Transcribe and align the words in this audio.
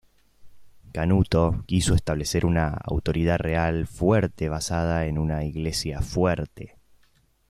Canuto 0.93 1.63
quiso 1.67 1.93
establecer 1.93 2.47
una 2.47 2.69
autoridad 2.69 3.37
real 3.37 3.85
fuerte 3.85 4.49
basada 4.49 5.05
en 5.05 5.19
una 5.19 5.43
iglesia 5.45 6.01
fuerte. 6.01 6.75